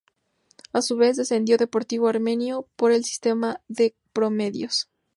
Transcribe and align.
A 0.73 0.81
su 0.81 0.97
vez, 0.97 1.15
descendió 1.15 1.57
Deportivo 1.57 2.07
Armenio 2.07 2.65
por 2.75 2.91
el 2.91 3.05
sistema 3.05 3.61
de 3.67 3.95
promedios. 4.13 4.89